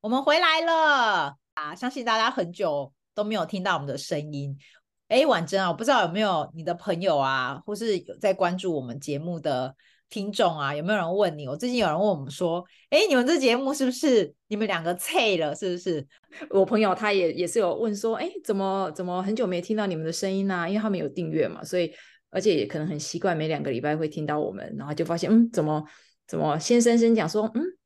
[0.00, 1.74] 我们回来了啊！
[1.74, 4.56] 相信大家很久都没有听到我们的声音。
[5.08, 9.74] 哎，婉珍啊，我不知道有没有你的朋友啊，或是有在关注我们节目的
[10.08, 11.48] 听众啊，有没有人问你？
[11.48, 15.52] 我最近有人问我们说，哎，你们这节目是不是你们两个脆了？
[15.56, 16.06] 是不是？
[16.50, 20.68] 我朋友他也也是有问说，哎，怎么怎么很久没听到你们的声音啊？
[20.68, 21.92] 因为他们有订阅嘛，所以
[22.30, 25.84] 而且也可能很习惯每两个礼拜会听到我们，然后就发现，嗯，怎么
[26.28, 27.77] 怎么先生先讲说，嗯。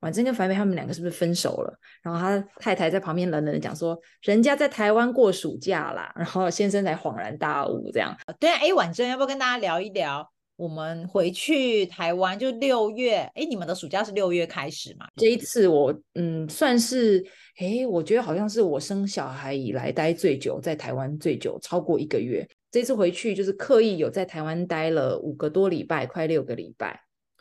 [0.00, 1.78] 婉珍跟樊培他们两个是不是分手了？
[2.02, 8.16] 然后他太太在旁边冷冷的讲说：“人家在台湾过暑假啦。”然后先生才恍然大悟，这样。
[8.38, 10.26] 对啊，哎，婉珍要不要跟大家聊一聊？
[10.56, 15.06] 我们回去台湾就六月，哎，你们的暑假是六月开始嘛？
[15.16, 17.22] 这一次我嗯算是，
[17.58, 22.48] 哎，我觉得好像是我生小孩以来待最久，在台湾最久，超过一个月。
[22.70, 27.00] 这次回去就是刻意有在台湾待了五个多礼拜，快六个礼拜，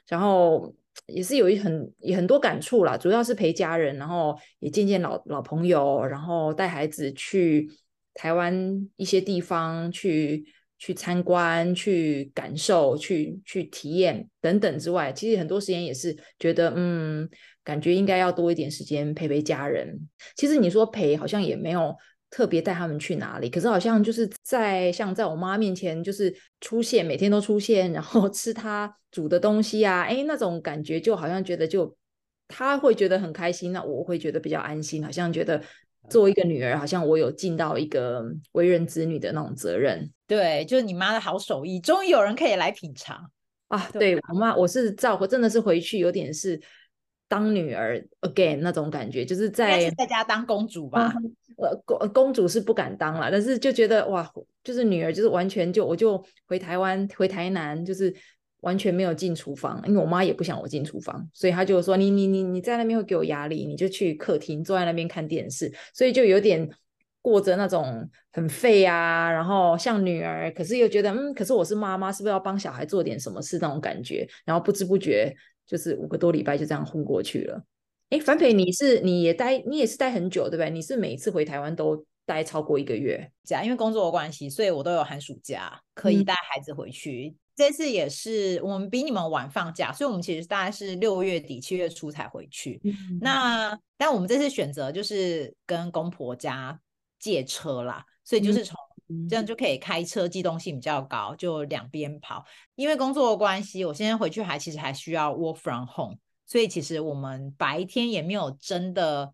[0.10, 0.74] 然后。
[1.08, 7.70] 也是有一很也很多感触啦，主要是陪家人，然后也见见老老朋友，然后带孩子去
[8.14, 10.46] 台湾一些地方去
[10.78, 17.30] 去参观、去感受、去去体验等等之外，其实很多时间也是觉得，嗯，
[17.64, 20.00] 感觉应该要多一点时间陪陪家人。
[20.36, 21.96] 其实你说陪，好像也没有。
[22.30, 23.50] 特别带他们去哪里？
[23.50, 31.96] 可是好像就是在像在我妈面前，就是出现，每天都出现，然后 吃她煮的东西啊，哎，那种感觉就好像觉得就
[32.48, 35.62] 她会觉得很开心，那我会觉得比较安心，好像觉得
[36.10, 40.12] 作为一个女儿，好像我有尽到一个为人子女的那种责任。
[40.28, 43.32] 对，就是你妈的好手艺，终于有人可以来品尝
[43.70, 43.90] 啊！
[43.94, 46.62] 对，我妈，我是照顾，真的是回去有点是
[47.28, 51.12] 当女儿 again 那种感觉，就是在是在家当公主吧。
[51.18, 54.26] 嗯呃，公公主是不敢当了，但是就觉得哇，
[54.64, 58.14] 就是女儿，就是完全就我就回台湾，回台南，就是
[58.62, 66.70] 完全没有进厨房，因为我妈也不想我进厨房，所以她就说你你你你在那边会给我压力，你就去客厅坐在那边看电视，所以就有点
[67.22, 77.62] 过着那种很废啊，然后像女儿，可是又觉得嗯，可是我是妈妈，是不是要帮小孩做点什么事那种感觉，然后不知不觉就是五个多礼拜就这样混过去了。
[78.10, 80.70] 哎，樊培，你是你也待，你也是待很久，对不对？
[80.70, 83.32] 你是每一次回台湾都待超过一个月？
[83.44, 87.28] 假因为工作的关系，所以我都有寒暑假可以带孩子回去。
[87.28, 92.82] 嗯、这次也是我们比你们晚放假，所以我们其实大概是六月底七月初才回去。
[92.84, 96.80] 嗯、那但我们这次选择就是跟公婆家
[97.20, 98.76] 借车啦，所以就是从、
[99.10, 102.44] 嗯、这样就可以开车，机动性比较高，就两边跑。
[102.74, 106.18] 因为工作的关系，我现在回去还其实还需要 work from home。
[106.50, 109.32] 所以其实我们白天也没有真的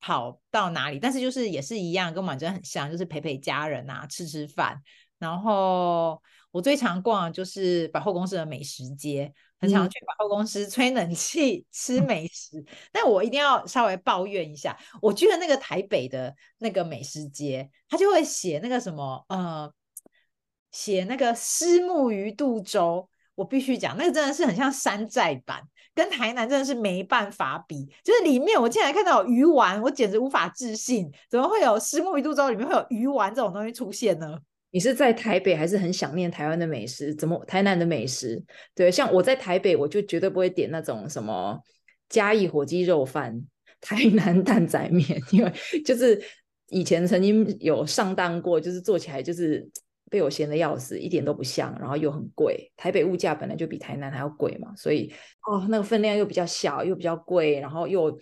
[0.00, 4.78] 跑到哪里，但是就是也是一样，跟婉珍很像，就是陪陪家人啊，吃吃饭。
[5.18, 12.58] 然后我最常逛的就是百货公司的美食街，很常去百货公司吹冷气、吃 美食。
[12.58, 19.72] 嗯、但我一定要稍微抱怨一下，我觉得那个台北的那个美食街，他就会写那个什么呃，
[20.70, 23.08] 写那个虱目鱼肚粥。
[23.34, 25.62] 我必须讲，那个真的是很像山寨版，
[25.98, 27.84] 跟台南真的是没办法比。
[28.04, 34.38] 就是里面我竟然看到有鱼丸，我简直无法置信，怎么会有石目鱼肚粥里面会有鱼丸这种东西出现呢？
[34.70, 37.12] 你是在台北还是很想念台湾的美食？
[37.12, 38.40] 怎么台南的美食？
[38.76, 41.58] 对，像我在台北，我就绝对不会点那种什么
[42.08, 43.42] 嘉义火鸡肉饭、
[43.80, 45.52] 台南蛋仔面，因为
[45.84, 46.22] 就是
[46.68, 49.68] 以前曾经有上当过，就是做起来就是。
[50.08, 52.70] 被我嫌的要死，一点都不像，然后又很贵。
[52.76, 55.12] 台北物价本来就比台南还要贵嘛，所以
[55.46, 58.18] 哦，那个分量又比较小，又比较贵，然后又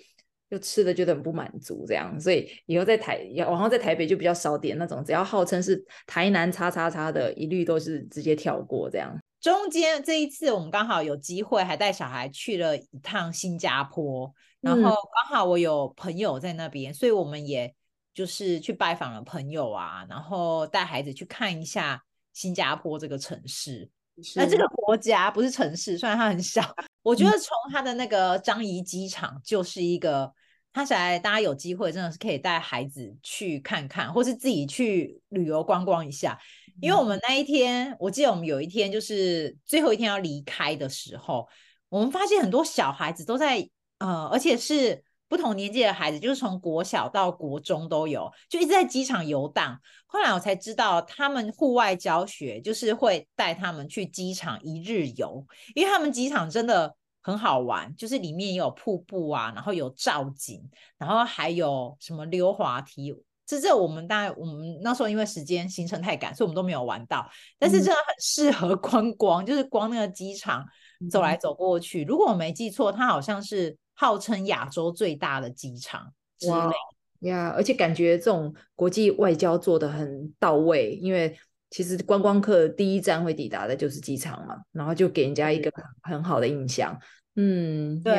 [0.49, 9.17] 又吃的觉得很不满足，这样，所以以后在台，然后在台北就比较少点那种，只要号称是台南叉叉叉的，一律都是直接跳过这样。
[9.41, 17.75] 中间这一次我们刚好有机会，还带小孩去了一趟新加坡，然后刚好我有朋友在那边，所以我们也。
[18.17, 22.03] 就是去拜访了朋友啊，然后带孩子去看一下
[22.33, 23.91] 新加坡这个城市。
[24.35, 30.33] 那这个国家不是城市，虽然它很小，我觉得从它的那个樟宜机场就是一个，
[30.73, 36.39] 它起来大家有机会真的是可以带孩子去看看，或是自己去旅游观光一下。
[36.81, 41.47] 因为我们那一天，我记得我们有一天就是最后一天要离开的时候，
[41.91, 43.69] 我们发现很多小孩子都在
[43.99, 45.05] 呃，而且是。
[45.29, 49.77] 不同年纪的孩子，就是从国小到国中都有，就一直在机场游荡。
[50.07, 55.45] 后来我才知道，他们户外教学就是会带他们去机场一日游，
[55.75, 60.63] 因为他们机场真的很好玩，就是里面有瀑布啊，然后有造景，
[60.97, 63.13] 然后还有什么溜滑梯。
[63.45, 67.29] 这这我们大概我们那时候因为时间行程太赶，所以我们都没有玩到。
[67.59, 70.65] 但是真的很适合观光，就是光那个机场
[71.11, 72.05] 走来走过去。
[72.05, 73.77] 如果我没记错，它好像是。
[73.97, 81.35] 号称亚洲最大的机场之类呀，而且感觉这种国际外交做的很到位，因为
[81.71, 85.73] 其实观光客第一站会抵达的就是机场嘛，然后就给人家一个
[86.03, 86.97] 很好的印象。
[87.37, 88.15] 嗯，对，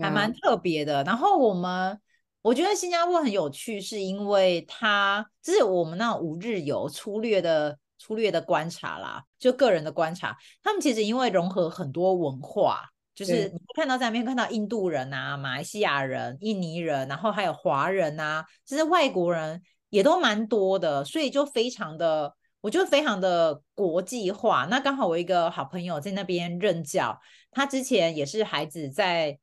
[0.00, 1.02] 还蛮特别的。
[1.04, 1.98] 然后我们
[2.42, 12.90] 我觉得新加坡很有趣，是因为它这是我们那五日游粗略的粗略的观察啦，就个人的观察，他们其实因为融合很多文化。
[13.20, 24.66] 就是你看到在那边看到印度人啊、马来西亚人、印尼人，然后还有华人啊，其实外国人也都蛮多的，所以就非常的，我觉得非常的国际化。
[24.70, 27.20] 那刚好我一个好朋友在那边任教，
[27.50, 29.38] 他之前也是孩子在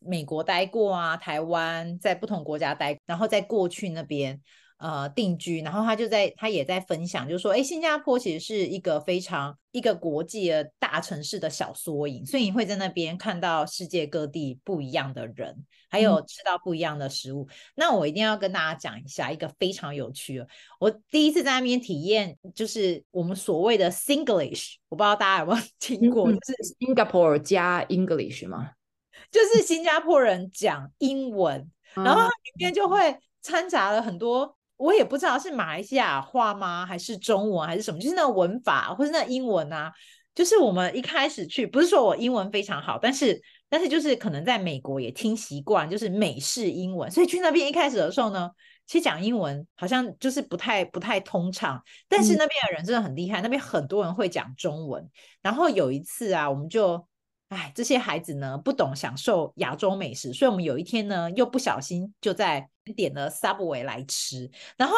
[0.00, 4.38] 美国待过啊，台湾在不同国家待，然后再过去那边。
[4.84, 17.44] 呃，定居，然后他就在，他也在分享，就是说，哎，新加坡其实是一个非常一个国际的大城市的小缩影，所以你会在那边看到世界各地不一样的人，还有吃到不一样的食物。
[17.48, 20.46] 嗯、那我一定要跟大家讲一下一个非常有趣的，
[20.78, 28.72] 我第一次在那边体验，就是我们所谓的 Singlish，我不知道大家有没有 听过，嗯、就是 Singapore 加 English 吗？
[29.32, 34.54] 就是新加坡人讲英文，嗯、然后它里面就会掺杂了很多。
[34.76, 38.00] 我也不知道是马来西亚话吗，还是中文，还是什么？
[38.00, 39.92] 就是那个文法，或是那英文啊。
[40.34, 48.50] 就是我们一开始去，不是说我英文非常好，但是但是就是可能在美国也听习惯，就是美式英文，所以去那边一开始的时候呢，
[48.84, 51.80] 其实讲英文好像就是不太不太通畅。
[52.08, 55.08] 但是那边的人真的很厉害，那边很多人会讲中文。
[55.40, 57.06] 然后有一次啊，我们就。
[57.54, 64.50] 哎，这些孩子呢，不懂享受亚洲美食，所以我们有一天呢，又不小心就在点了 Subway 来吃。
[64.76, 64.96] 然后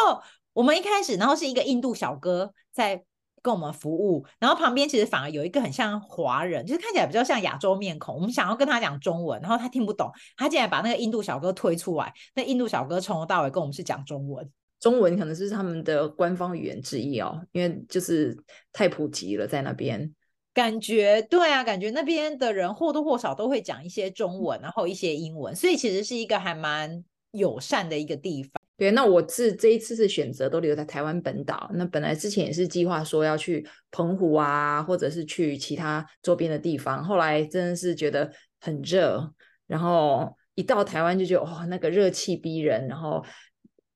[0.55, 3.05] 我们一开始，然后是一个印度小哥在
[3.43, 8.15] 跟我们服务，然后旁边其实反而有一个很像华人，就是看起来比较像亚洲面孔。
[8.15, 12.13] 我们想要跟他讲中文，然后他听不懂，他竟然把那个印度小哥推出来。
[12.35, 14.51] 那印度小哥从头到尾跟我们是讲中文，
[14.81, 18.37] 中文可能是他们的官方语言之一哦，因为就是
[18.73, 20.13] 太普及了在那边。
[20.57, 28.51] 感觉对啊，感觉那边的人或多或少都会讲一些中文，然后一些英文，所以其实是一个还蛮友善的一个地方。
[28.79, 31.71] 对，那我是这一次是选择都留在台湾本岛。
[31.75, 39.31] 那本来之前也是计划说要去澎湖啊，或者是去其他周边的地方，后来真的是觉得很热，
[39.67, 43.23] 然后一到台湾就觉得哦，那个热气逼人，然后。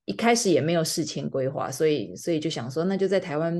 [0.06, 3.54] 一开始也没有事前规划，所以所以就想说，那就在台湾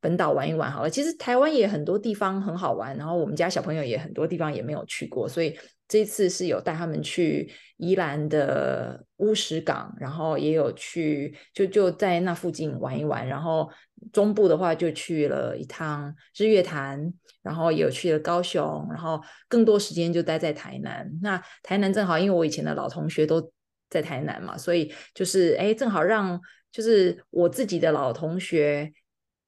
[0.00, 0.90] 本岛玩一玩好了。
[0.90, 5.56] 其实台湾也很多地方很好玩，然后我们家小朋友也很多地方也没有去过，所以
[5.88, 13.26] 这次是有带他们去宜兰的乌石港，然后也有去就就在那附近玩一玩。
[13.26, 13.70] 然后
[14.12, 17.00] 中部的话就去了一趟日月潭，
[17.42, 19.18] 然后也有去了高雄，然后
[19.48, 21.10] 更多时间就待在台南。
[21.22, 23.50] 那台南正好，因为我以前的老同学都。
[23.94, 26.40] 在台南嘛，所以就是哎，正好让
[26.72, 28.92] 就是我自己的老同学，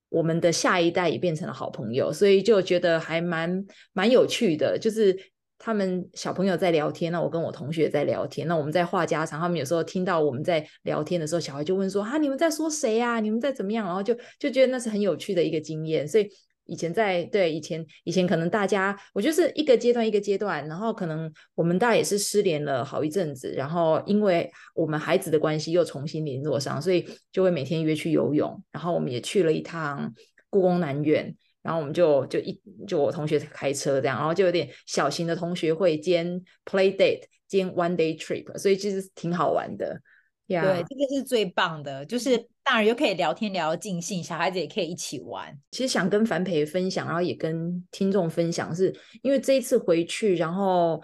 [0.09, 4.79] 我们的下一代也变成了好朋友，所以就觉得还蛮蛮有趣的。
[4.79, 5.17] 就是
[5.59, 9.41] 他们小朋友在聊天，那我跟我同学在聊天，那我们在话家常。
[9.41, 13.19] 他们有时候听到我们在聊天的时候，小孩就问说：“哈，你们在说谁呀？
[13.19, 16.31] 你们在怎么样？”然后就就觉得那是很有趣的一个经验，所以。
[16.67, 30.13] 以前在对以前以前可能大家我就是一个阶段一个阶段，然后可能我们大家也是失联了好一阵子，然后因为我们孩子的关系又重新联络上，所以就会每天约去游泳，然后我们也去了一趟
[30.51, 40.01] 故宫南院，然后我们就就一就我同学开车这样，然后就有点小型的同学会兼 play date 兼 one day trip，所以其实挺好玩的。
[40.49, 45.53] 对，这个是最棒的，就是大人又可以聊天聊得尽兴，小孩子也可以一起玩。
[45.73, 51.03] 其实想跟樊培分享，然后也跟听众分享是，是因为这一次回去，然后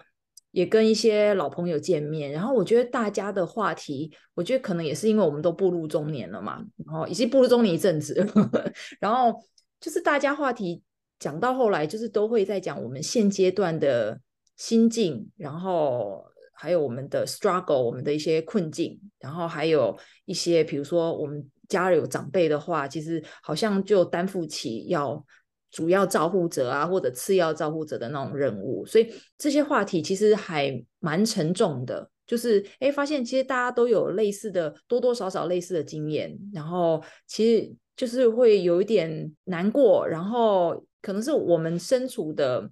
[0.51, 8.25] 也跟一些老朋友见面，然后我觉得大家的话题，我觉得可能也是因为我们都步入中年了嘛，然后已经步入中年一阵子，
[9.01, 9.37] 然后
[9.81, 10.81] 就是大家话题
[11.19, 14.21] 讲到后来，就是都会在讲我们现阶段的
[14.55, 16.23] 心境，然后。
[16.53, 25.25] 还有我们的 struggle，我们的一些困境，然后还有一些，比如说我们家里有长辈的话，其实好像就担负起要
[25.71, 32.09] 主要照护者啊，或者次要照护者的那种任务，所以这些话题其实还蛮沉重的。
[32.25, 42.69] 就是哎，发现其实大家都有类似的，多多少少类似的经验，然后其实就是会有一点难过，然后可能是我们身处的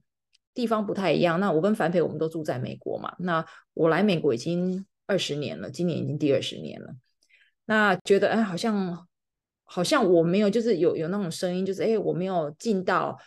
[0.53, 1.39] 地方不太一样。
[1.39, 6.93] 那我跟樊培我们都住在美国嘛，那我来美国已经二十年了，今年已经第二十年了。
[7.65, 9.07] 那觉得哎，好像
[9.63, 13.17] 好像我没有，就是有有那种声音，就是哎，我没有尽到。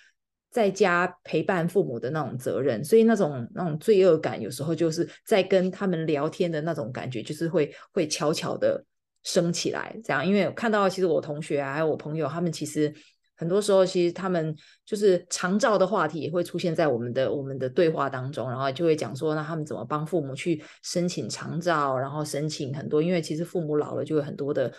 [0.51, 8.81] 在家陪伴父母的那种责任，所以那种那种罪恶感，有时候就是在跟他们聊天的那种感觉，就是会会悄悄的
[9.25, 10.01] 升起来。
[10.05, 12.95] 这样，因为看到其实我同学啊，还有我朋友，他们其实
[13.37, 24.73] 很多时候，其实他们就是长照的话题也会出现在我们的我们的对话当中，然后就会讲说，那他们怎么帮父母去申请长照，然后申请很多，因为其实父母老了就有很多的。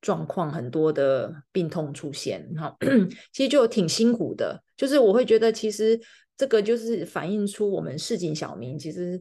[0.00, 2.76] 状况很多的病痛出现，哈，
[3.32, 4.62] 其实就挺辛苦的。
[4.76, 5.98] 就是我会觉得，其实
[6.36, 9.18] 这个就是反映出我们市井小民，其实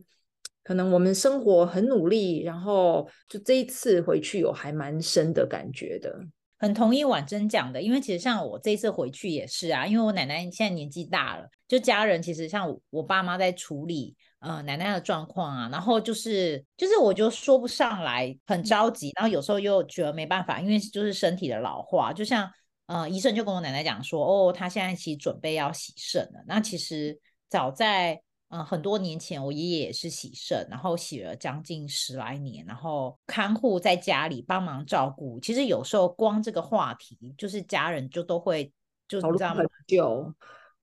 [0.62, 6.20] 可能我们生活很努力，然后就这一次回去有还蛮深的感觉的。
[6.63, 14.15] 很同意婉珍讲的，因为其实像我这次回去也是啊，因为我奶奶现在年纪大了，就家人其实像我，我爸妈在处理。
[14.39, 22.50] 呃，奶奶的状况啊，然后就是就是，我就说不上来，很着急，然后有时候又觉得没办法，因为就是身体的老化，就像
[22.88, 26.43] 呃，医生就跟我奶奶讲说，哦，她现在其实准备要洗肾了。
[26.46, 27.17] 那其实
[27.50, 28.22] 早在
[28.53, 35.39] 呃很多年前，我爷爷也是洗肾，然后洗了将近十来年，然后看护在家里帮忙照顾。
[35.39, 38.72] 其实有时候光这个话题，就是家人就都会
[39.07, 40.31] 就这样很久。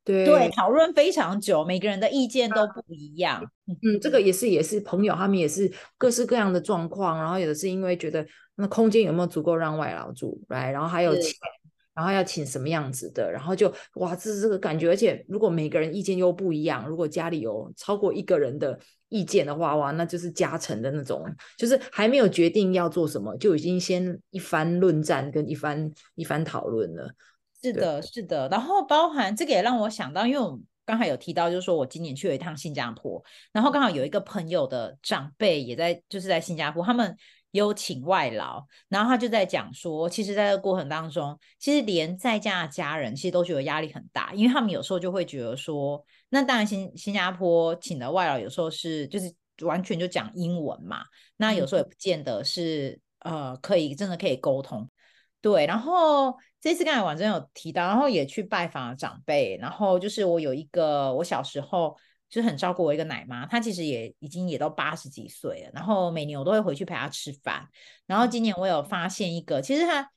[0.03, 3.41] 对，对，讨论非常久，每个人的意见都不一样。
[3.69, 7.17] 嗯，这个也是也是朋友，他们也是各式各样的状况。
[7.19, 11.33] 然后有的是因为觉得那空间有没有足够让外劳住，来，然后还有钱，
[12.01, 14.89] 然后要请什么样子的，然后就哇，这是这个感觉。
[14.89, 18.79] 而且如果每个人意见又不一样，如果家里有超过一个人的
[19.11, 21.23] 意见的话，哇，那就是加成的那种，
[21.59, 27.15] 就是还没有决定要做什么，就已经先一番论战跟一番一番讨论了。
[27.63, 37.15] 是的，是的，然后包含这个也让我想到，因为我刚才有提到，就是说我今年去了一趟新加坡，然后刚好有一个朋友的长辈也在，就是在新加坡，他们
[37.53, 51.05] 有请外劳，然后他就在讲说，其实在这个过程当中，其实连在家的家人其实都觉得压力很大，因为他们有时候就会觉得说，那当然新新加坡请的外劳有时候是就是完全就讲英文嘛，
[51.37, 54.89] 那有时候也不见得是呃可以真的可以沟通。
[55.43, 61.97] 对，然后这次刚才婉珍有提到，然后也去拜访了长辈，然后就是我有一个我小时候
[62.31, 67.69] 就是很照顾我一个奶妈，她其实也已经也都八十几岁了，然后每年我都会回去陪她吃饭，
[68.07, 70.11] 然后今年我有发现一个，其实她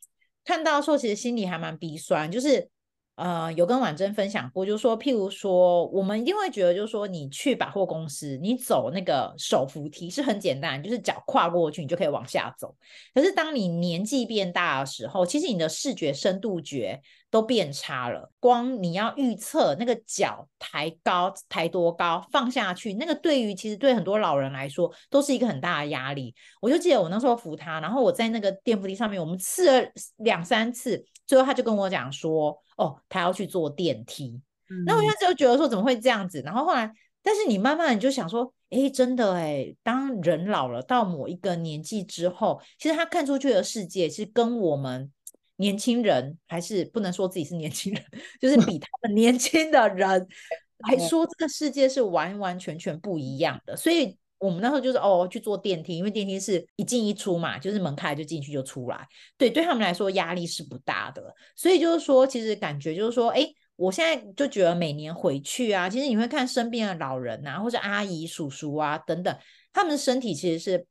[0.46, 2.70] 看到说其实心里还蛮鼻酸，就是。
[3.16, 12.76] 呃，有跟婉珍分享过，就是说，譬如说，我们一定会觉得，就是说，你去百货公司，你走那个手扶梯是很简单，就是脚跨过去，你就可以往下走。
[13.14, 18.32] 可是当你年纪变大的时候，其实你的视觉深度觉都变差了。
[18.40, 26.34] 光你要预测那个脚抬高抬多高，放下去，那个对于其实对很多老人来说都是一个很大的压力。
[26.60, 32.58] 我就记得我那时候扶他，然后我在那个电扶梯上面，我们试了两三次，最后他就跟我讲说。
[32.76, 36.42] 哦，他要去坐电梯，嗯、那我现在就觉得说怎么会这样子？
[36.42, 45.12] 然后后来，但是你慢慢你就想说，哎，真的哎，当人老了到某一个年纪之后，其实他看出去的世界是跟我们
[45.58, 48.04] 年轻人还是不能说自己是年轻人，
[48.42, 50.28] 就是比他们年轻的人
[50.90, 53.78] 来说，这个世界是完完全全不一样的。
[53.78, 59.08] 所以我们那时候就是哦，去坐电梯，因为电梯是一进一出嘛，就是门开就进去就出来。
[59.38, 61.34] 对，对他们来说压力是不大的。
[61.56, 63.48] 所以就是说，其实感觉就是说，哎，
[63.78, 69.34] 我现在就觉得每年回去啊，其实你会看身边的老人啊，或者阿姨、叔叔啊等等，
[69.72, 70.86] 他们的身体其实是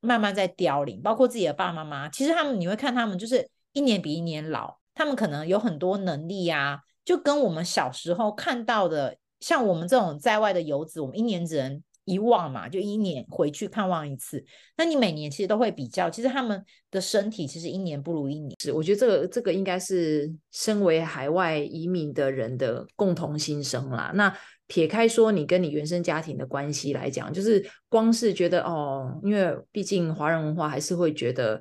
[0.00, 11.80] 慢慢在凋零，包括自己的爸爸妈妈，其实他们你会看他们就是一年比一年老，他们可能有很多能力啊，就跟我们小时候看到的，像我们这种在外的游子，我们一年只能。
[12.06, 14.42] 一望嘛，就一年回去看望一次。
[14.78, 18.56] 那你每年其实都会比较，其实他们的身体其实一年不如一年。
[18.58, 24.10] 是，我觉得这个这个应该是身为海外移民的人的共同心声啦。
[24.14, 24.34] 那
[24.66, 31.60] 撇开说你跟你原生家庭的关系来讲，就是光是觉得哦，因为毕竟华人文化还是会觉得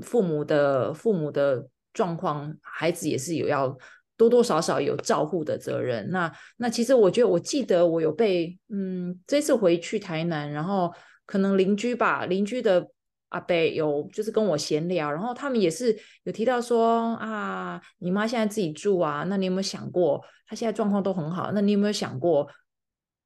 [0.00, 3.76] 父母的父母的状况，孩子也是有要。
[4.20, 6.06] 多多少少有照护的责任。
[6.10, 10.92] 那那其实我觉得，我记得我有被嗯，这次回去台南，然后
[11.24, 12.86] 可能邻居吧，邻居的
[13.30, 22.46] 阿伯有就是跟我闲聊，然后他们也是有提到说啊，你妈现在自己住啊，那你有没有想过，她现在状况都很好，那你有没有想过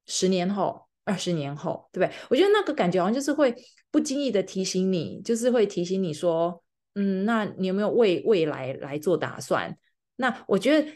[0.05, 2.15] 十年后二十年后，对不对？
[2.29, 3.53] 我觉得那个感觉好像就是会
[3.91, 9.75] 不经意的提醒你，就是会提醒你说，嗯，那你有没有为未来来做打算？
[10.17, 10.87] 那我觉得。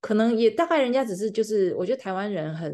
[0.00, 2.72] 可能也大概人家只是就是，我觉得台湾人很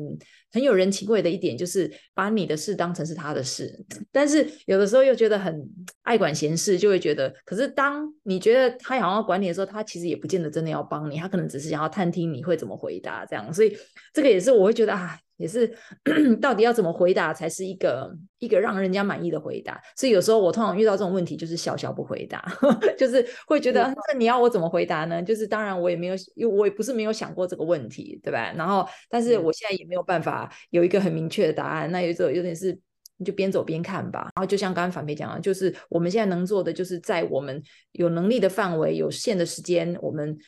[0.55, 5.69] 很有人情味的一点，就是把你的事当成是他的事， 但是有的时候又觉得很
[6.03, 13.77] 爱管闲事，就会觉得，可是当你觉得他想要管你的时候，他其实也不见得真的要帮你，他可能只是想要探听你会怎么回答这样，所以
[14.13, 15.19] 这个也是我会觉得啊。
[15.37, 15.69] 也是，
[16.41, 18.09] 到底要怎么回答才是一个
[18.39, 19.83] 一个让人家满意的回答？
[19.97, 22.41] 所以有时候我通常遇到这种问题，就是笑笑不回答，
[22.97, 23.83] 就是会觉得
[24.13, 25.21] 那你要我怎么回答呢？
[25.21, 28.53] 就是当然我也没有，因为我也不是没有想过这个问题，对吧？
[28.57, 31.91] 然后，但是我现在也没有办法有一个很明确的答案。
[31.91, 32.79] 那有时候有点是，
[33.17, 34.31] 你就边走边看吧。
[34.37, 40.39] 然后就像刚刚反培讲的，就是我们现在能做的，就是在我们有能力的范围、有限的时间，我们。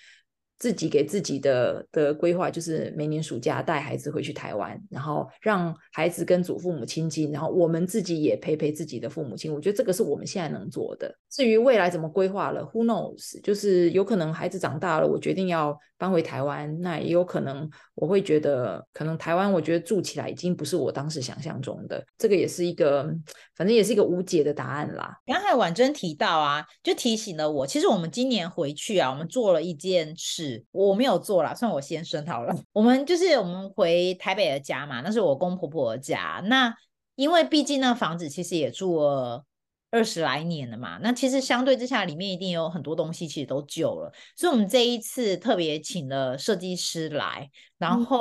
[0.59, 9.53] 自己给自己的的规划就是每年暑假带孩子回去台湾，然后让孩子跟祖父母亲近，然后我们自己也陪陪自己的父母亲。
[9.53, 11.15] 我觉得这个是我们现在能做的。
[11.31, 13.39] 至于未来怎么规划了，Who knows？
[13.43, 22.03] 就是有可能孩子长大了，我决定要搬回台湾，那也有可能我会觉得，可能台湾我觉得住起来已经不是我当时想象中的。
[22.17, 23.03] 这个也是一个，
[23.55, 25.15] 反正也是一个无解的答案啦。
[25.27, 30.46] 刚才婉珍提到啊，就提醒了我，其实我们今年回去啊，我们做了一件事。
[30.71, 32.55] 我没有做啦，算我先生好了。
[32.73, 36.43] 我们就是我们回台北的家嘛，那是我公婆婆的家。
[36.47, 36.75] 那
[37.15, 39.45] 因为毕竟那房子其实也住了
[39.91, 44.13] 二十来年了嘛，那其实相对之下，里面一定有很多东西其实都旧了。
[44.37, 47.49] 所以我们这一次特别请了设计师来，
[47.79, 48.21] 然后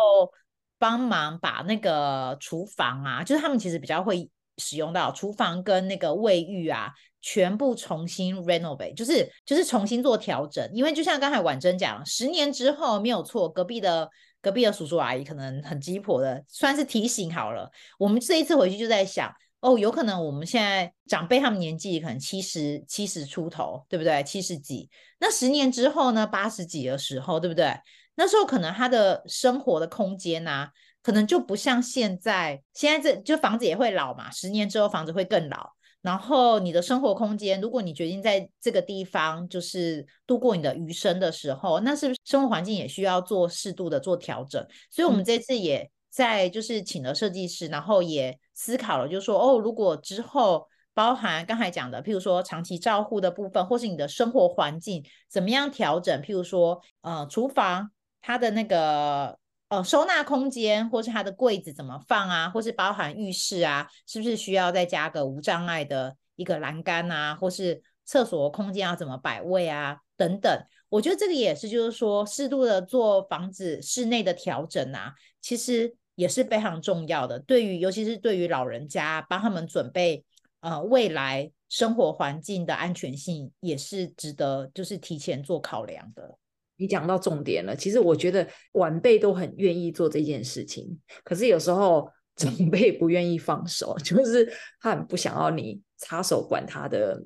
[0.77, 6.91] 帮忙把那个厨房啊，就是他们其实比较会使用到厨房跟那个卫浴啊。
[7.27, 14.07] 全部重新 renovate，就是就是重新做调整，因为就像刚才婉珍讲，十年之后没有错，隔壁的
[14.43, 17.67] 隔壁的叔叔阿姨可能很鸡婆的，算是提醒好了。
[17.97, 24.21] 我们这一次回去就在想，哦，有可能我们现在长辈他们年纪可能七十七十出头，对不对？
[24.21, 26.27] 七十几，那十年之后呢？
[26.27, 27.75] 八十几的时候，对不对？
[28.13, 30.69] 那时候可能他的生活的空间呐、
[31.01, 35.74] 可能就不像现在，现在这就房子也会老嘛，十年之后房子会更老。
[36.05, 44.63] 然后你的生活空间，如果你决定在这个地方就是度过你的余生的时候，那是不是生活环境也需要做适度的做调整？
[44.91, 56.21] 所以，我们这次也在就是请了设计师，然后也思考了，就是说哦，如果之后包含刚才讲的，譬如说长期照护的部分，或是你的生活环境怎么样调整？
[56.21, 57.89] 譬如说，呃，厨房
[58.21, 59.37] 它的那个。
[59.69, 70.65] 呃，收纳空间，或是它的柜子怎么放啊，或是包含浴室啊，是不是需要再加个无障碍的一个栏杆啊，或是厕所空间要怎么摆位啊，等等。
[70.89, 77.39] 我觉得这个也是，就是说适度的做房子室内的调整啊，其实也是非常重要的。
[77.39, 80.23] 对于尤其是对于老人家，帮他们准备
[80.59, 86.37] 呃未来生活环境的安全性，也是值得就是提前做考量的。
[86.77, 97.17] 你讲到重点了，其实我觉得晚辈都很愿意做这件事情，可是有时候 长辈不愿意放手， 就是他很不想要你插手管他的，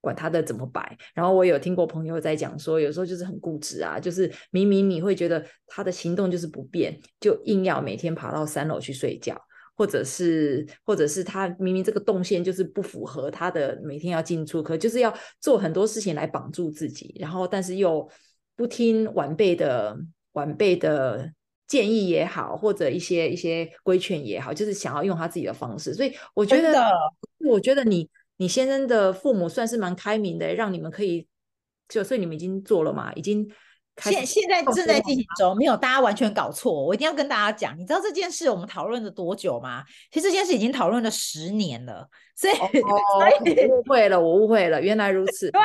[0.00, 0.98] 管他的怎么摆。
[1.14, 9.40] 然后我有听过朋友在讲说，有时候就是很固执啊，就是明明你会觉得他的行动就是不变，就硬要每天爬到三楼去睡觉，
[9.76, 18.10] 或者是或者是他明明这个动线就是不符合他的每天要进出，可就是要做很多事情来绑住自己，然后但是又。
[18.56, 19.98] 不听晚辈的
[20.32, 21.32] 晚辈的
[21.66, 25.94] 建议也好，或者一些一些规劝也好，就是想要用他自己的方式。
[25.94, 26.90] 所以我觉得，
[27.38, 31.26] 我觉得你你先生的父母算是蛮开明的，让你们可以
[31.88, 33.50] 就所以你们已经做了嘛，已经。
[34.00, 36.72] 现现在正在进行中，没有大家完全搞错。
[36.72, 39.84] 我一定要跟大家讲，你知道这件事我们讨论了多久吗？
[40.10, 42.68] 其实这件事已经讨论了十年了，所以、哦、
[43.20, 45.50] 所以误会了，我误会了，原来如此。
[45.50, 45.60] 对，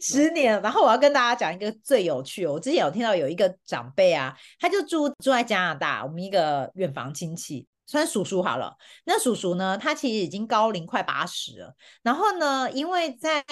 [0.00, 0.60] 十年。
[0.62, 8.74] 然后我要跟大家讲一个最有趣，我之前有听到有一个长辈啊，他就住住在加拿大，我们一个远房亲戚，算叔叔好了。
[9.04, 11.74] 那叔叔呢，他其实已经高龄快八十了。
[12.02, 13.42] 然后呢，因为在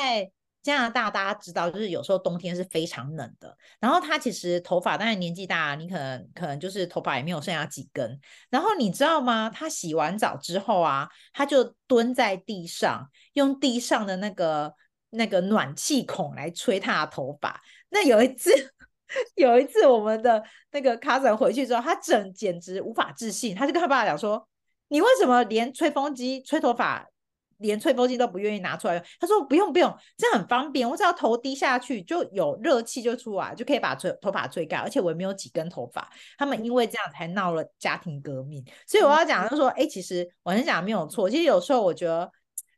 [0.62, 3.56] 加拿大大家知道，就是有时候冬天是非常冷的。
[3.80, 8.20] 然后他其实头发，当然年纪大，你可能可能就是头发也没有剩下几根。
[8.48, 9.50] 然后你知道吗？
[9.50, 14.72] 他洗完澡之后啊，他就蹲在地上，用地上的那个
[15.10, 17.60] 那个暖气孔来吹他的头发。
[17.90, 18.50] 那有一次，
[19.36, 24.48] 有一次我们的那个 cousin 回去之后，他整简直无法置信，他就跟他爸爸讲说
[24.88, 27.06] ：“你为什么连吹风机吹头发？”
[27.62, 29.04] 连吹风机都不愿意拿出来用。
[29.18, 36.06] 他说不用不用，这很方便，我只要头低下去就有热气就出来，就可以把吹头发吹干，而且我也没有几根头发。
[36.36, 38.62] 他们因为这样才闹了家庭革命。
[38.86, 41.30] 所以我要讲就是说，哎、欸，其实我很讲没有错。
[41.30, 42.30] 其实有时候我觉得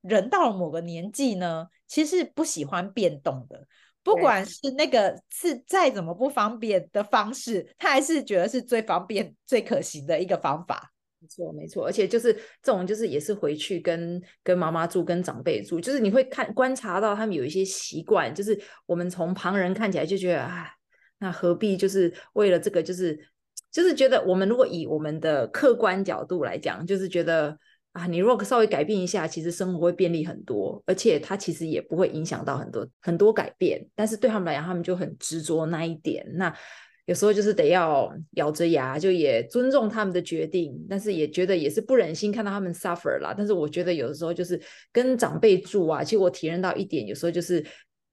[0.02, 3.66] 人到了某个年纪呢，其实不喜欢变动的。
[4.02, 10.90] 不管是那个是再怎么不方便的方式，他还是觉得是最方便、最可行的一个方法。
[11.24, 11.86] 没错，没错。
[11.86, 12.32] 而且就是
[12.62, 20.68] 这种，就是也是回去跟跟妈妈住、跟长辈住，就是你会看观察到他们有一些习惯，就是我们从旁人看起来就觉得啊，
[21.18, 23.18] 那何必就是为了这个，就是
[23.70, 27.58] 就是觉得我们如果以我们的客观角度来讲，就是觉得。
[27.94, 33.86] 啊，你如果稍微改变一下，其实生活会便利很多，而且它其实也不会影响到很多很多改变。
[33.94, 36.26] 但是对他们来讲，他们就很执着那一点。
[36.34, 36.52] 那
[37.06, 43.34] 有时候就是得要咬着牙，就也尊重他们的决定，但是也觉得也是不忍心看到他们 suffer 啦。
[43.36, 44.60] 但是我觉得有的时候就是
[44.92, 47.64] 跟长辈住啊，其实我体验到一点，有时候就是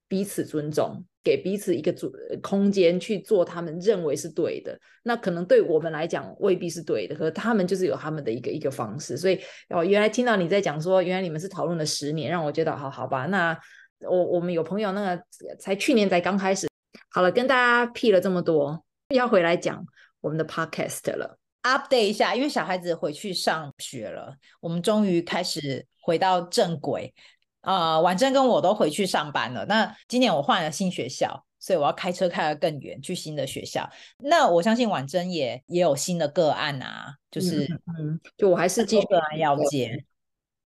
[0.07, 1.03] 彼此尊重。
[1.23, 9.15] 给彼此一个做空间去做他们认为是对的，那可能对我们来讲未必是对的，可他们就是有他们的一个一个方式。
[9.15, 13.27] 所以哦，原来听到你在讲说，原来你们是讨论了十年，让我觉得好好吧。
[13.27, 13.55] 那
[13.99, 15.23] 我我们有朋友那个
[15.59, 16.67] 才去年才刚开始，
[17.11, 19.85] 好了，跟大家辟了这么多，要回来讲
[20.21, 27.13] 我们的 podcast 了，update 一下，因为小孩子回去上学了，我们终于开始回到正轨。
[27.61, 29.63] 啊、呃，婉珍跟我都回去上班了。
[29.65, 33.87] 那今年我换了新学校，所以我要开车开得更远，去新的学校。
[34.17, 37.65] 那我相信婉珍也也有新的个案啊，就是
[37.99, 40.03] 嗯，就我还是继续个案要接。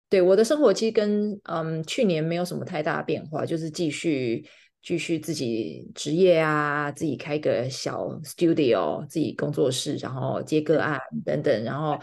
[0.07, 4.47] 对，我的生活其实跟嗯去年没有什么太大的变化，就是继续
[4.85, 11.99] 继续自己职业啊，自己开个小 studio，自己工作室，然后接个案等等，然后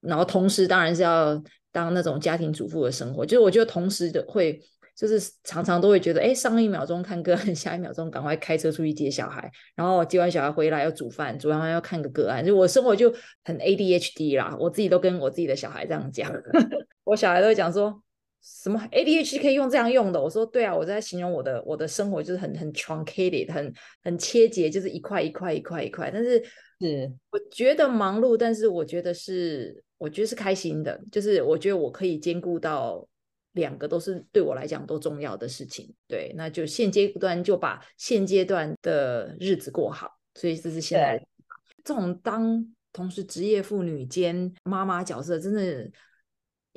[0.00, 1.42] 然后同时当然是要。
[1.72, 4.58] 当那种家庭主妇的生活，就是我觉得同时的会，
[4.96, 13.14] 就是常常都会觉得，哎，上一秒钟看个案，下一秒钟赶快开车出去接小孩，然后接完小孩回来要煮饭，煮完饭要看个个案，就我生活就
[13.44, 14.56] 很 ADHD 啦。
[14.58, 16.32] 我自己都跟我自己的小孩这样讲，
[17.04, 18.02] 我小孩都会讲说
[18.42, 23.72] 什么 ADHD 可以用这样用的，我说对啊，我在形容我的我的生活就是很很 truncated，很
[24.02, 26.42] 很切结，就是一块一块一块一块，但是
[26.80, 29.82] 是我觉得忙碌，但是我觉得是。
[29.98, 33.08] 我觉得是开心的，就是我觉得我可以兼顾到
[33.52, 35.90] 两个都是对我来讲都重要的事情。
[36.06, 40.10] 对，那就现阶段就把现阶段的日子过好。
[40.34, 41.18] 所以这是现在
[41.82, 45.90] 这种当同时职业妇女兼妈妈角色，真的。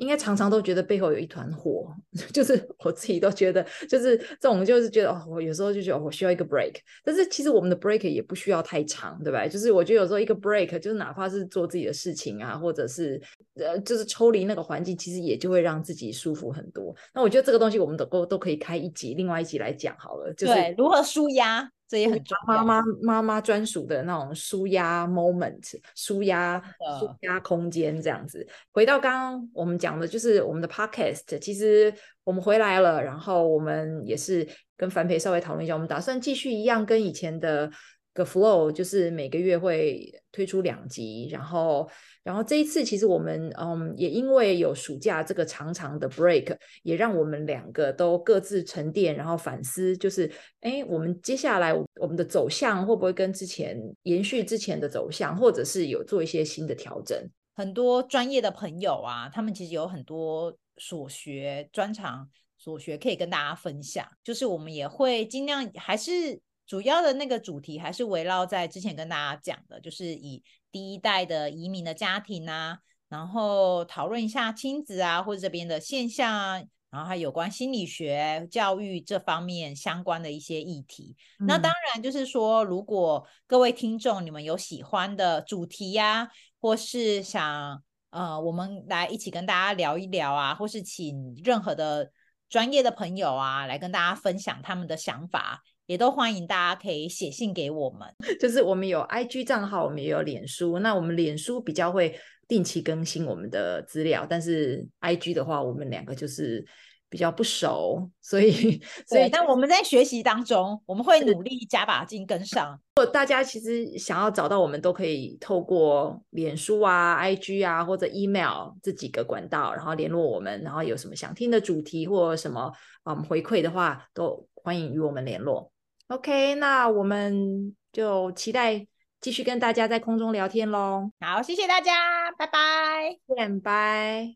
[0.00, 1.94] 应该常常都觉得背后有一团火，
[2.32, 9.46] 就是我自己都觉得，就是这种，就是觉得哦，我有时候就觉得我需要一个 break，但是其实我们的 break 也不需要太长，对吧？
[9.46, 13.20] 就是我觉得有时候一个 break，就是哪怕是做自己的事情啊，或者是
[13.56, 16.96] 呃，就是抽离那个环境，其实也就会让自己舒服很多。
[17.14, 21.70] 那我觉得这个东西我们都都可以开一集，另外一集来讲好了，就是如何舒压。
[21.90, 22.62] 这也很重要。
[22.62, 26.62] 妈妈妈妈专属的那种舒压 moment，舒压
[27.00, 28.46] 舒压空间这样子。
[28.70, 37.68] 回到刚刚我们讲的，就是我们的 podcast，其实我们回来了，然后我们也是跟樊培稍微讨论一下，我们打算继续一样跟以前的
[38.12, 41.88] 个 flow，就是每个月会推出两集，然后。
[42.22, 57.18] 然后这一次，其实我们嗯，也因为有暑假这个长长的 break，也让我们两个都各自沉淀，然后反思，就是哎，我们接下来我们的走向会不会跟之前延续之前的走向，或者是有做一些新的调整？
[57.54, 66.38] 很多专业的朋友啊，他们其实有很多所学专长所学可以跟大家分享，就是我们也会尽量还是。
[66.70, 72.78] 主要的那个主题还是围绕在之前跟大家讲的，就是以第一代的移民的家庭啊，
[73.08, 81.16] 然后讨论一下亲子啊，或者这边的现象啊，然后还有关心理学、教育这方面相关的一些议题。
[81.40, 86.28] 嗯、那当然就是说，如果各位听众你们有喜欢的主题呀、啊，
[86.60, 92.12] 或是想呃我们来一起跟大家聊一聊啊，或是请任何的
[92.48, 95.64] 专业的朋友啊来跟大家分享他们的想法。
[95.90, 98.06] 也都欢迎大家可以写信给我们，
[98.38, 100.78] 就是我们有 IG 账号，我们也有脸书。
[100.78, 106.64] 那我们脸书比较会定期更新我们的资料，但是 IG 的话，我们两个就是
[107.08, 112.78] 比较不熟，所以所以但我们在学习当中，我们会努力加把劲跟上。
[112.94, 120.62] 如果大家其实想要找到我们，都可以透过脸书啊、IG 啊或者 email 这几个管道，然后联络我们。
[120.62, 122.72] 然后有什么想听的主题或什么
[123.02, 125.72] 嗯回馈的话，都欢迎与我们联络。
[126.10, 128.84] ok 那我们就期待
[129.20, 133.16] 继续跟大家在空中聊天喽好谢谢大家拜拜。
[133.36, 134.34] 见拜。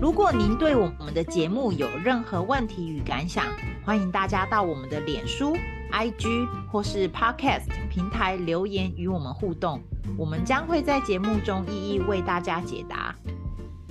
[0.00, 3.44] 如果您对我们的节目有任何问题与感想
[3.84, 5.54] 欢迎大家到我们的脸书
[5.92, 9.82] ig 或是 podcast 平台留言与我们互动
[10.16, 13.14] 我们将会在节目中一一为大家解答。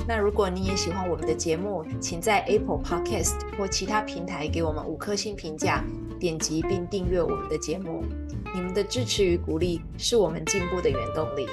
[0.07, 5.83] 那如果你也喜欢我们的节目，请在 Apple Podcast 或其他平台给我们五颗星评价，
[6.17, 8.03] 点击并订阅我们的节目。
[8.55, 11.45] 你们的支持与鼓励是我们进步的原动力。